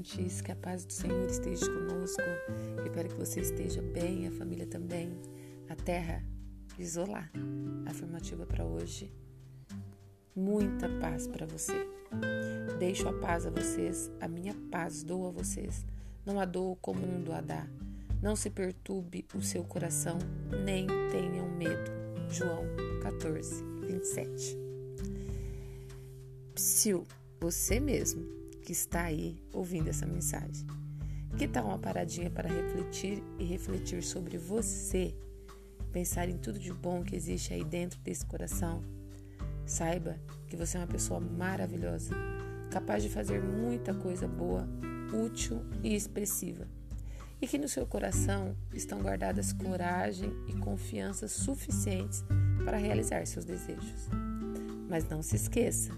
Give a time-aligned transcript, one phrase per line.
[0.00, 0.40] instantes.
[0.40, 2.22] Que a paz do Senhor esteja conosco.
[2.84, 5.12] Espero que você esteja bem, a família também.
[5.68, 6.24] A terra
[6.78, 7.30] isolar.
[7.86, 9.12] Afirmativa para hoje.
[10.34, 11.86] Muita paz para você.
[12.78, 15.84] Deixo a paz a vocês, a minha paz dou a vocês.
[16.24, 17.66] Não a dou como o mundo a dá.
[18.22, 20.18] Não se perturbe o seu coração,
[20.64, 21.90] nem tenham medo.
[22.28, 22.64] João
[23.02, 24.56] 14, 27.
[26.54, 27.04] Psiu,
[27.40, 30.66] você mesmo que está aí ouvindo essa mensagem.
[31.36, 35.14] Que tal uma paradinha para refletir e refletir sobre você?
[35.92, 38.82] Pensar em tudo de bom que existe aí dentro desse coração.
[39.64, 40.18] Saiba
[40.48, 42.14] que você é uma pessoa maravilhosa,
[42.70, 44.68] capaz de fazer muita coisa boa,
[45.12, 46.66] útil e expressiva
[47.40, 52.22] e que no seu coração estão guardadas coragem e confiança suficientes
[52.64, 54.08] para realizar seus desejos.
[54.88, 55.90] Mas não se esqueça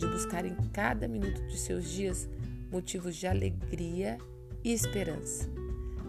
[0.00, 2.26] de buscar em cada minuto de seus dias
[2.72, 4.16] motivos de alegria
[4.64, 5.46] e esperança,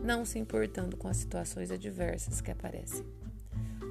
[0.01, 3.05] não se importando com as situações adversas que aparecem.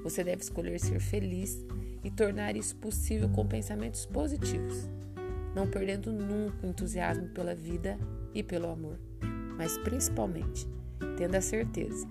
[0.02, 1.62] Você deve escolher ser feliz
[2.02, 4.88] e tornar isso possível com pensamentos positivos,
[5.54, 7.98] não perdendo nunca o entusiasmo pela vida
[8.32, 8.98] e pelo amor,
[9.58, 10.66] mas principalmente
[11.18, 12.08] tendo a certeza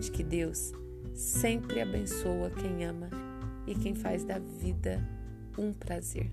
[0.00, 0.72] de que Deus
[1.12, 3.10] sempre abençoa quem ama
[3.66, 5.02] e quem faz da vida
[5.58, 6.30] um prazer.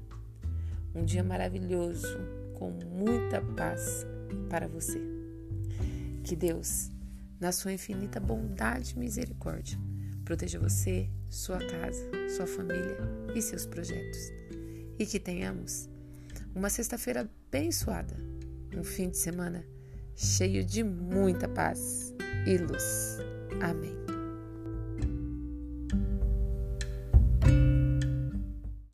[0.94, 2.18] Um dia maravilhoso,
[2.56, 4.06] com muita paz
[4.50, 5.00] para você.
[6.24, 6.92] Que Deus,
[7.40, 9.78] na sua infinita bondade e misericórdia,
[10.24, 12.98] proteja você, sua casa, sua família
[13.36, 14.20] e seus projetos.
[15.00, 15.90] E que tenhamos
[16.54, 18.16] uma sexta-feira abençoada,
[18.76, 19.66] um fim de semana
[20.16, 22.14] cheio de muita paz
[22.46, 23.18] e luz.
[23.62, 24.01] Amém.